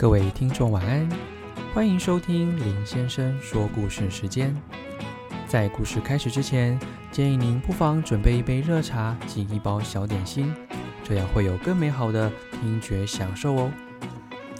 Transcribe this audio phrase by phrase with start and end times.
[0.00, 1.06] 各位听众晚安，
[1.74, 4.56] 欢迎收听林先生说故事时间。
[5.46, 6.80] 在故事开始之前，
[7.12, 10.54] 建议您不妨准备一杯热茶及一包小点心，
[11.04, 13.70] 这样会有更美好的听觉享受哦。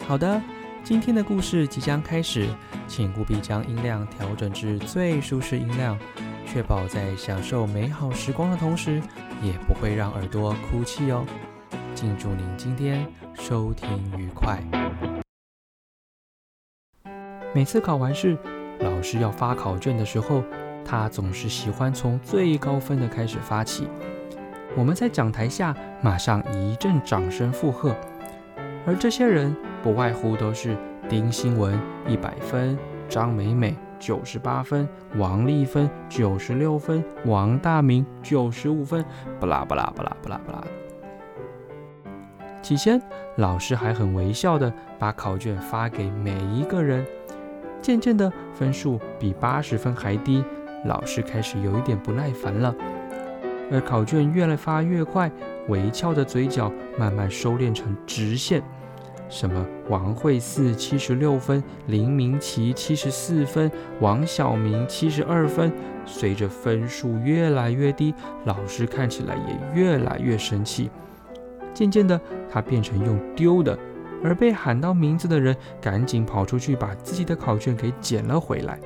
[0.06, 0.38] 好的，
[0.84, 2.46] 今天的故事即将开始，
[2.86, 5.98] 请务必将音量调整至最舒适音量，
[6.46, 9.00] 确保在享受美好时光的同时，
[9.42, 11.24] 也不会让耳朵哭泣哦。
[11.94, 13.06] 敬祝您今天
[13.38, 13.88] 收听
[14.18, 14.62] 愉快。
[17.52, 18.38] 每次考完试，
[18.78, 20.44] 老师要发考卷的时候，
[20.84, 23.88] 他总是喜欢从最高分的开始发起。
[24.76, 27.92] 我们在讲台下马上一阵掌声附和，
[28.86, 30.76] 而这些人不外乎都是
[31.08, 39.04] 丁新文一百分，张美美九十八分，王丽芬九十六分，王大明九十五分，
[39.40, 40.64] 不啦不啦不啦不啦不啦。
[42.62, 43.02] 起先，
[43.38, 47.04] 老师还很微笑的把考卷发给每一个人。
[47.82, 50.44] 渐渐的，分数比八十分还低，
[50.86, 52.74] 老师开始有一点不耐烦了。
[53.72, 55.30] 而考卷越来发越快，
[55.68, 58.62] 微翘的嘴角慢慢收敛成直线。
[59.28, 63.70] 什么王慧四七十六分，林明琪七十四分，
[64.00, 65.72] 王小明七十二分。
[66.04, 68.12] 随着分数越来越低，
[68.44, 70.90] 老师看起来也越来越生气。
[71.72, 72.20] 渐渐的，
[72.50, 73.78] 他变成用丢的。
[74.22, 78.78] 而被喊到名字的人赶紧跑出去，把自己的考卷给捡了回来。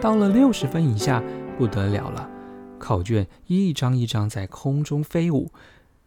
[0.00, 1.22] 到了六十分以下，
[1.56, 2.28] 不得了了，
[2.78, 5.50] 考卷一张一张在空中飞舞，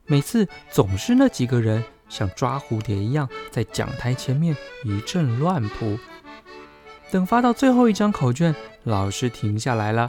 [0.05, 5.97] 每次总是那几个人像抓蝴蝶一样在讲台前面一阵乱扑。
[7.09, 10.07] 等发到最后一张考卷，老师停下来了，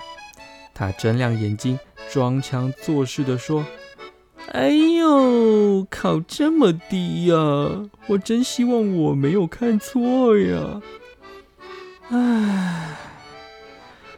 [0.74, 1.78] 他睁亮眼睛，
[2.10, 3.64] 装腔作势地说。
[4.52, 7.34] 哎呦，考这么低呀！
[8.06, 10.80] 我真希望我没有看错呀。
[12.08, 12.96] 唉，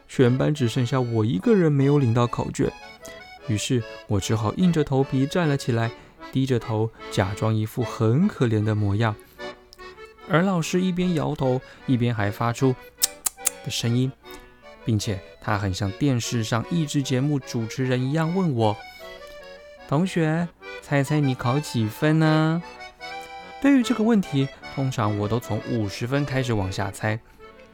[0.06, 2.72] 全班只剩下我一个人没有领到考卷，
[3.49, 5.91] 于是我只好硬着头皮站了起来，
[6.31, 9.16] 低着头，假装一副很可怜的模样。
[10.28, 12.72] 而老师一边摇头，一边还发出
[13.65, 14.12] 的声音，
[14.84, 18.77] 并且他很像电视上益智节目主持人一样问我。
[19.91, 20.47] 同学，
[20.83, 22.62] 猜猜你考几分呢？
[23.61, 27.19] 对于这个问题，通常我都从五十分开始往下猜。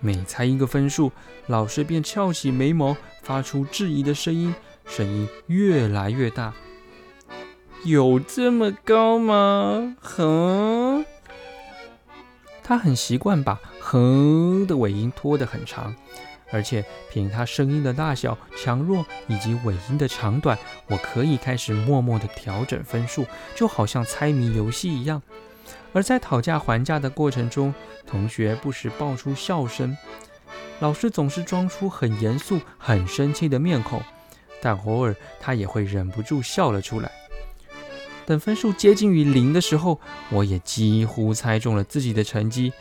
[0.00, 1.12] 每猜一个分数，
[1.47, 4.54] 老师便翘起眉毛，发出质疑的声音，
[4.87, 6.54] 声音越来越大。
[7.84, 9.94] 有这么高吗？
[10.00, 11.04] 哼！
[12.62, 15.94] 他很习惯把“哼”的尾音拖得很长。
[16.50, 25.20] 而且凭他声音的大小、强弱以及尾音的长短，我可以开始默默地调整分数，就好像猜谜游戏一样。
[25.92, 27.74] 而在讨价还价的过程中，
[28.06, 29.96] 同学不时爆出笑声，
[30.80, 34.02] 老师总是装出很严肃、很生气的面孔，
[34.60, 37.10] 但偶尔他也会忍不住笑了出来。
[38.26, 42.72] 等分数接近于零的时候，我也几乎猜中了自己的成绩。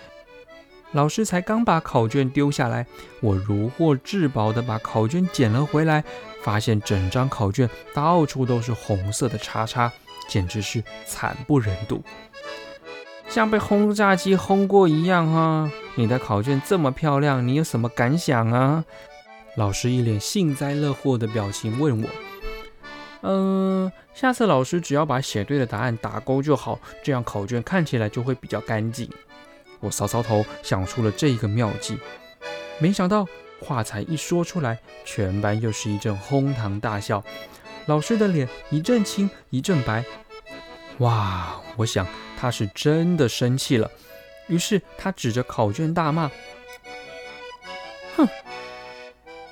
[0.95, 2.85] 老师才刚把考卷丢下来，
[3.19, 6.01] 我如获至宝的把考卷捡了回来，
[6.41, 9.91] 发现整张考卷到处都是红色的叉叉，
[10.29, 12.01] 简直是惨不忍睹，
[13.27, 15.69] 像被轰炸机轰过一样哈！
[15.95, 18.85] 你的考卷这么漂亮，你有什么感想啊？
[19.57, 22.09] 老师一脸幸灾乐祸的表情问我
[23.19, 29.09] ：“嗯，下次老师只要把写对的答案打勾就好，这样考卷看起来就会比较干净。”
[29.85, 31.99] 我搔搔头，想出了这个妙计，
[32.79, 33.27] 没想到
[33.59, 37.23] 话才一说出来，全班又是一阵哄堂大笑，
[37.85, 40.03] 老师的脸一阵青一阵白。
[40.97, 41.61] 哇！
[41.77, 43.91] 我想他是真的生气了，
[44.47, 46.31] 于是他指着考卷大骂
[48.17, 48.27] ：“哼，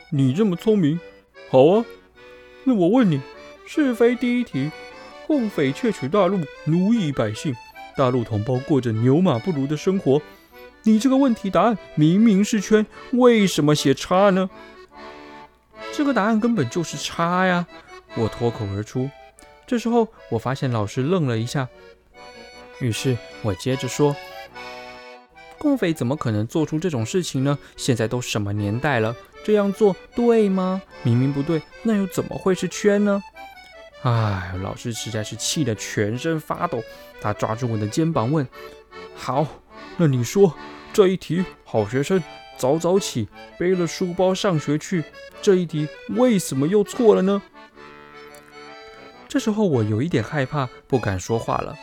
[0.10, 1.00] 你这么聪明，
[1.52, 1.86] 好啊！
[2.64, 3.22] 那我问你，
[3.68, 4.72] 是非第一题，
[5.28, 7.53] 共匪窃取大陆，奴役百姓。”
[7.95, 10.22] 大陆同胞过着牛马不如的生活，
[10.84, 14.49] 你这个问题答案明明是圈，为什么写叉呢？
[15.91, 17.67] 这个答案根本就是叉呀！
[18.16, 19.09] 我脱口而出。
[19.67, 21.67] 这时候我发现老师愣了一下，
[22.79, 24.16] 于是我接着说
[25.57, 27.57] ：“共匪怎么可能做出这种事情呢？
[27.78, 30.81] 现在都什么年代了，这样做对吗？
[31.03, 33.22] 明明不对，那又怎么会是圈呢？”
[34.03, 36.84] 哎，老师实在是气得全身发抖。
[37.22, 38.47] 他抓住我的肩膀问
[39.16, 39.47] ：“好，
[39.97, 40.53] 那你说
[40.91, 42.22] 这一题，好学生
[42.58, 45.05] 早早起，背了书包上学去，
[45.41, 47.41] 这一题为什么又错了呢？”
[49.29, 51.76] 这时候我有一点害怕，不敢说话了。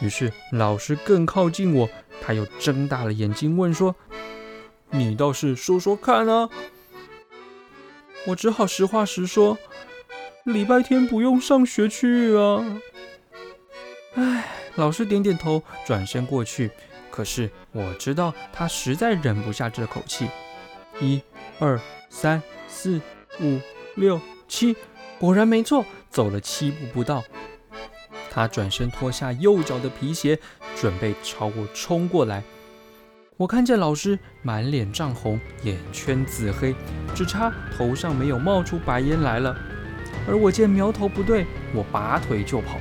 [0.00, 1.88] 于是老师更靠近我，
[2.20, 3.94] 他又睁大了眼睛问说
[4.90, 6.50] ：“你倒是说说看啊！”
[8.26, 9.56] 我只好实话实说
[10.44, 12.80] ：“礼拜天不用上学去啊。”
[14.14, 14.44] 唉，
[14.74, 16.70] 老师点点头，转身过去。
[17.10, 20.28] 可是我知道他实在忍不下这口气。
[21.00, 21.22] 一、
[21.58, 21.78] 二、
[22.08, 23.00] 三、四、
[23.40, 23.60] 五、
[23.94, 24.74] 六、七，
[25.18, 27.22] 果然没错，走了七步不到。
[28.30, 30.38] 他转身脱下右脚的皮鞋，
[30.74, 32.42] 准备朝我冲过来。
[33.36, 36.74] 我看见老师满脸涨红，眼圈紫黑，
[37.14, 39.54] 只差头上没有冒出白烟来了。
[40.26, 42.78] 而我见苗头不对，我拔腿就跑。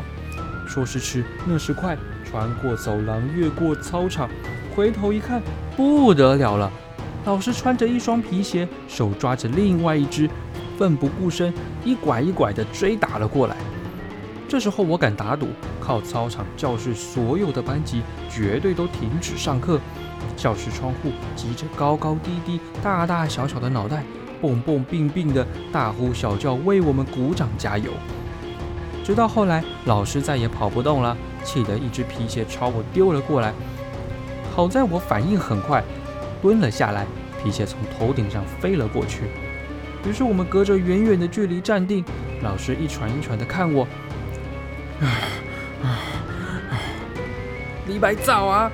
[0.68, 4.30] 说时迟，那时快，穿过走廊，越过操场，
[4.76, 5.42] 回头一看，
[5.76, 6.72] 不得了了！
[7.26, 10.30] 老师穿着一双皮鞋，手抓着另外一只，
[10.78, 13.58] 奋不顾身，一拐一拐地追打了过来。
[14.48, 15.48] 这时候我敢打赌，
[15.80, 19.80] 靠操场教室所有的班级绝对都停止上课。
[20.36, 24.04] 教室窗户挤着高高低低、大大小小的脑袋，
[24.42, 27.92] 蹦蹦并并的大呼小叫，为我们鼓掌加油。
[29.04, 33.54] 直到后来，老师再也跑不动了，气得一只皮鞋朝我丢了过来。
[34.56, 35.84] 好在我反应很快，
[36.42, 37.06] 蹲了下来，
[37.42, 39.24] 皮鞋从头顶上飞了过去。
[40.08, 42.04] 于是我们隔着远远的距离站定，
[42.42, 43.84] 老师一喘一喘的看我。
[45.00, 45.06] 啊
[45.84, 46.80] 啊啊
[47.88, 48.72] 李白早啊！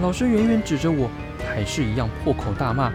[0.00, 1.10] 老师远远指着我，
[1.44, 2.92] 还是一样破口大骂。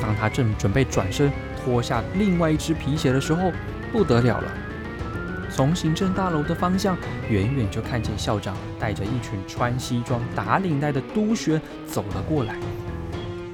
[0.00, 3.52] 当他正准备转身脱下另外一只皮鞋的时候，
[3.92, 4.52] 不得了了！
[5.50, 6.96] 从行政大楼的方向，
[7.30, 12.54] 远远就看见校长带着一群穿西装打领带的督学走了过来。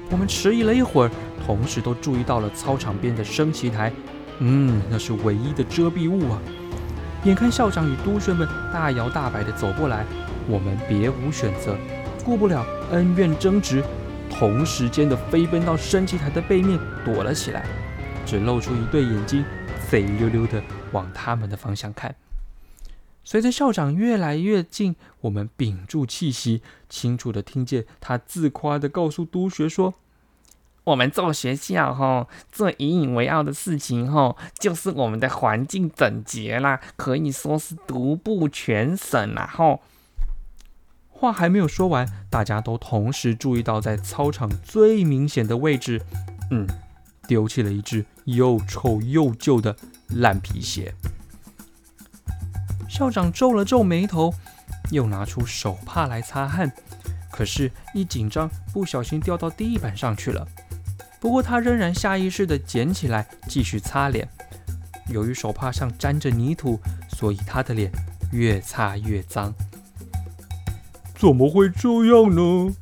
[0.09, 1.11] 我们迟疑了一会儿，
[1.45, 3.91] 同时都注意到了操场边的升旗台。
[4.39, 6.39] 嗯，那是唯一的遮蔽物啊！
[7.23, 10.05] 眼看校长与督学们大摇大摆地走过来，
[10.47, 11.77] 我们别无选择，
[12.25, 13.81] 顾不了恩怨争执，
[14.33, 17.65] 同时间的飞奔到升旗台的背面躲了起来，
[18.25, 19.45] 只露出一对眼睛，
[19.89, 22.13] 贼溜溜的往他们的方向看。
[23.23, 29.93] 随着校长越来越近，我们屏住气息，清楚的听见他自夸的告诉督学说。
[30.85, 39.79] 我们做学校哈，最引以为傲的事情哈，就是我们的环境整洁啦，可以说是独步全省啦哈。
[41.23, 46.01] 话还没有说完，大家都同时注意到，在操场最明显的位置，
[46.51, 46.67] 嗯，
[47.29, 49.73] 丢弃了一只又臭又旧的
[50.09, 50.93] 烂皮鞋。
[52.89, 54.33] 校长皱了皱眉头，
[54.91, 56.69] 又拿出手帕来擦汗，
[57.31, 60.45] 可是，一紧张，不小心掉到地板上去了。
[61.21, 64.27] 不过他仍然下意识地捡起来，继续擦脸。
[65.07, 66.77] 由于手帕上沾着泥土，
[67.07, 67.89] 所以他的脸
[68.33, 69.55] 越擦越脏。
[71.23, 72.75] 怎么会这样呢？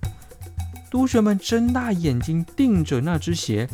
[0.90, 3.70] 同学们睁大眼睛盯着那只鞋。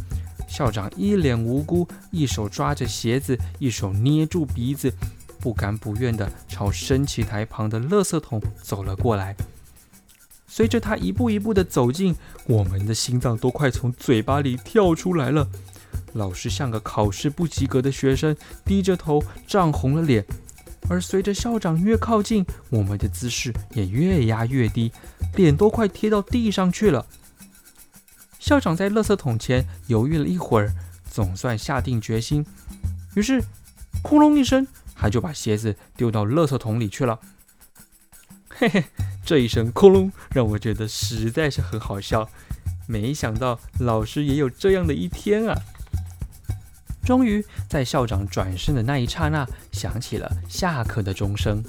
[0.45, 4.93] 校长一脸无辜，一手抓着鞋子，一手捏住鼻子，
[5.39, 9.33] 不甘不愿地朝升旗台旁的垃圾桶走了过来。
[10.49, 12.13] 随着他一步一步的走近，
[12.45, 15.47] 我们的心脏都快从嘴巴里跳出来了。
[16.11, 18.35] 老师像个考试不及格的学生，
[18.65, 20.25] 低着头，涨红了脸。
[20.89, 24.91] 而随着校长越靠近，我们的姿势也越压越低，
[25.35, 27.05] 脸都快贴到地上去了。
[28.39, 30.73] 校长在垃圾桶前犹豫了一会儿，
[31.09, 32.45] 总算下定决心，
[33.15, 33.43] 于是，
[34.03, 34.65] 轰隆一声，
[34.95, 37.19] 他就把鞋子丢到垃圾桶里去了。
[38.49, 38.83] 嘿嘿。
[39.25, 42.29] 这一声“轰隆”让我觉得实在是很好笑，
[42.87, 45.61] 没想到老师也有这样的一天啊！
[47.07, 51.63] 终于在校长转身的那一刹那，响起了下课的钟声，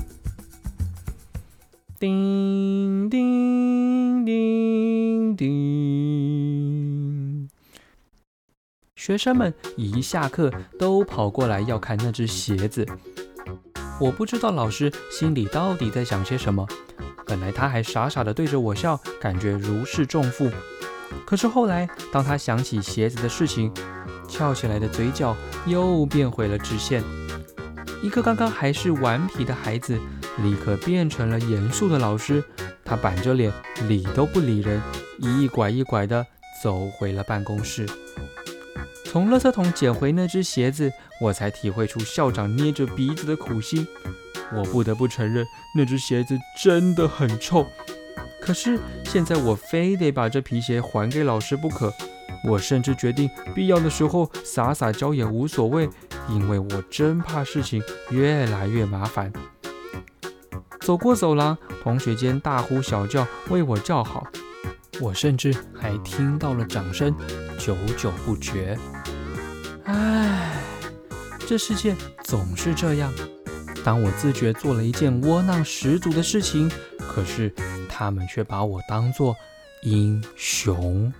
[2.00, 5.48] 叮叮叮叮。
[8.96, 12.84] 学生们一下课都跑过来要看那只鞋子，
[14.00, 16.66] 我不知道老师心里到底在想些什么。
[17.24, 20.50] 本来他还傻傻的对着我笑，感觉如释重负。
[21.24, 23.72] 可是后来，当他想起鞋子的事情，
[24.28, 25.34] 翘起来的嘴角
[25.66, 27.02] 又变回了直线。
[28.02, 29.98] 一个刚刚还是顽皮的孩子，
[30.42, 32.44] 立刻变成了严肃的老师。
[32.84, 33.52] 他板着脸，
[33.88, 34.80] 理都不理人，
[35.18, 36.24] 一拐一拐地
[36.62, 37.86] 走回了办公室。
[39.04, 43.86] 从垃圾桶捡回那只鞋子，我才体会出校长捏着鼻子的苦心。
[44.54, 45.44] 我不得不承认，
[45.76, 47.66] 那只鞋子真的很臭。
[48.40, 51.92] 可是现在我非得把这皮鞋还给老师不可。
[52.44, 55.88] 我甚至决定，必要的时候撒撒娇也无所谓，
[56.28, 59.32] 因为我真怕事情越来越麻烦。
[60.80, 64.26] 走过走廊，同学间大呼小叫，为我叫好。
[65.00, 67.14] 我甚至还听到了掌声，
[67.58, 68.78] 久久不绝。
[69.84, 70.60] 唉，
[71.46, 73.12] 这世界总是这样。
[73.84, 77.52] 当我自觉做了一件窝囊十足的事情，可是
[77.88, 79.36] 他们却把我当作
[79.82, 81.12] 英雄。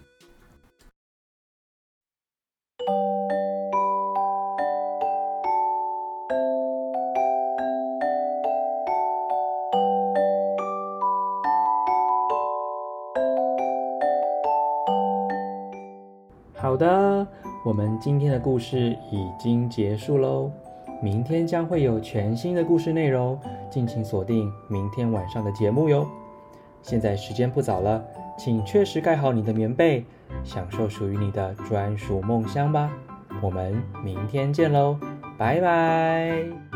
[16.60, 17.24] 好的，
[17.64, 20.50] 我们今天的故事已经结束喽。
[21.00, 23.38] 明天将会有全新的故事内容，
[23.70, 26.04] 敬请锁定明天晚上的节目哟。
[26.82, 28.04] 现在时间不早了，
[28.36, 30.04] 请确实盖好你的棉被，
[30.42, 32.90] 享受属于你的专属梦乡吧。
[33.40, 34.98] 我们明天见喽，
[35.38, 36.67] 拜拜。